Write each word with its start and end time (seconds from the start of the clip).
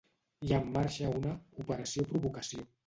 Hi 0.47 0.53
ha 0.55 0.61
en 0.63 0.71
marxa 0.79 1.11
una 1.21 1.37
"operació 1.67 2.11
provocació". 2.13 2.69